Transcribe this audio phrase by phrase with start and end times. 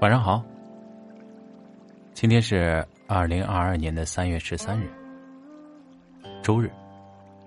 [0.00, 0.40] 晚上好，
[2.14, 4.88] 今天是二零二二年的三月十三日，
[6.40, 6.70] 周日，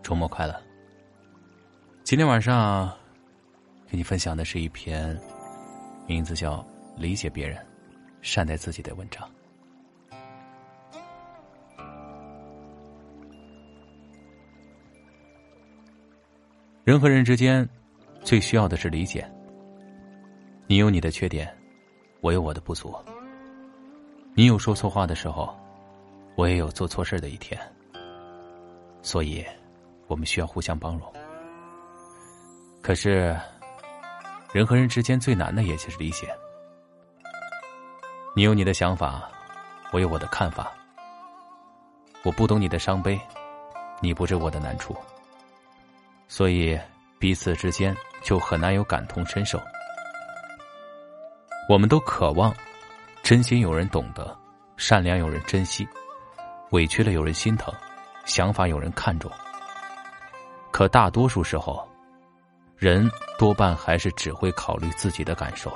[0.04, 0.54] 周末快乐。
[2.04, 2.92] 今天晚上
[3.90, 5.18] 给你分享的是一篇
[6.06, 6.58] 名字叫
[7.02, 7.58] 《理解别人，
[8.22, 9.26] 善待自己》的文章。
[16.84, 17.66] 人和人之间
[18.26, 19.26] 最需要的是理解。
[20.68, 21.61] 你有你的缺点。
[22.22, 22.96] 我有我的不足，
[24.36, 25.58] 你有说错话的时候，
[26.36, 27.60] 我也有做错事的一天。
[29.02, 29.44] 所以，
[30.06, 31.02] 我们需要互相包容。
[32.80, 33.36] 可是，
[34.54, 36.32] 人和人之间最难的也就是理解。
[38.36, 39.28] 你有你的想法，
[39.92, 40.72] 我有我的看法。
[42.24, 43.20] 我不懂你的伤悲，
[44.00, 44.96] 你不知我的难处。
[46.28, 46.80] 所以，
[47.18, 49.60] 彼此之间就很难有感同身受。
[51.72, 52.54] 我们都渴望
[53.24, 54.38] 真心有人懂得，
[54.76, 55.88] 善良有人珍惜，
[56.72, 57.74] 委屈了有人心疼，
[58.26, 59.32] 想法有人看重。
[60.70, 61.88] 可大多数时候，
[62.76, 65.74] 人多半还是只会考虑自己的感受，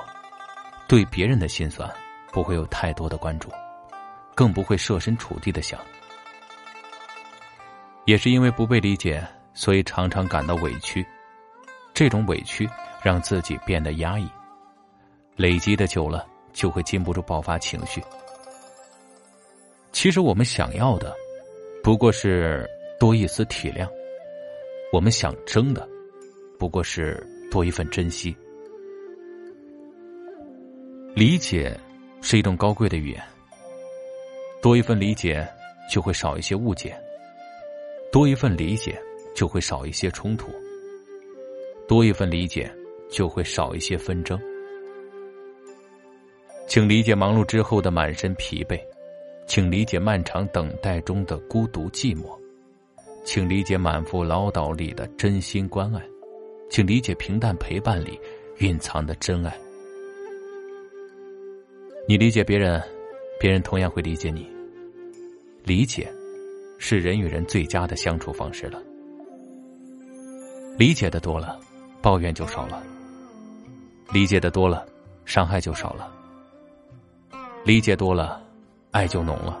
[0.86, 1.90] 对别人的心酸
[2.30, 3.50] 不会有太多的关注，
[4.34, 5.80] 更不会设身处地的想。
[8.04, 11.06] 也是因为不被理解，所以常常感到委屈，
[11.94, 12.68] 这种委屈
[13.02, 14.30] 让自己变得压抑。
[15.36, 18.02] 累积的久了，就会禁不住爆发情绪。
[19.92, 21.14] 其实我们想要的，
[21.82, 23.86] 不过是多一丝体谅；
[24.92, 25.86] 我们想争的，
[26.58, 28.34] 不过是多一份珍惜。
[31.14, 31.78] 理解
[32.22, 33.22] 是一种高贵的语言，
[34.62, 35.46] 多一份理解，
[35.90, 36.90] 就会少一些误解；
[38.10, 38.98] 多一份理解，
[39.34, 40.46] 就会少一些冲突；
[41.86, 42.70] 多一份理解，
[43.10, 44.38] 就会少一些纷争。
[46.76, 48.78] 请理解忙碌之后的满身疲惫，
[49.46, 52.38] 请理解漫长等待中的孤独寂寞，
[53.24, 56.02] 请理解满腹唠叨里的真心关爱，
[56.68, 58.20] 请理解平淡陪伴里
[58.58, 59.56] 蕴藏的真爱。
[62.06, 62.78] 你理解别人，
[63.40, 64.46] 别人同样会理解你。
[65.64, 66.06] 理解，
[66.76, 68.82] 是人与人最佳的相处方式了。
[70.76, 71.58] 理解的多了，
[72.02, 72.82] 抱怨就少了；
[74.12, 74.86] 理解的多了，
[75.24, 76.12] 伤害就少了。
[77.66, 78.40] 理解多了，
[78.92, 79.58] 爱就浓了。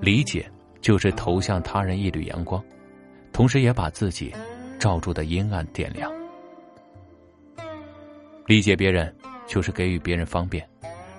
[0.00, 2.60] 理解就是投向他人一缕阳光，
[3.32, 4.34] 同时也把自己
[4.76, 6.10] 罩住的阴暗点亮。
[8.44, 9.14] 理解别人
[9.46, 10.68] 就是给予别人方便，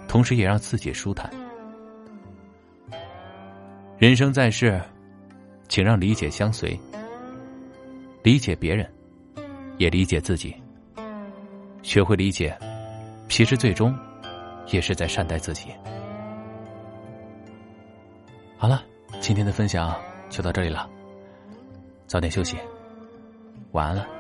[0.09, 1.31] 同时也让自己舒坦。
[3.97, 4.77] 人生在世，
[5.69, 6.77] 请让理解相随，
[8.23, 8.85] 理解别人，
[9.77, 10.53] 也理解自己。
[11.81, 12.53] 学会理解，
[13.29, 13.97] 其实最终。
[14.71, 15.71] 也是在善待自己。
[18.57, 18.83] 好了，
[19.21, 19.95] 今天的分享
[20.29, 20.89] 就到这里了，
[22.07, 22.57] 早点休息，
[23.71, 24.18] 晚安了。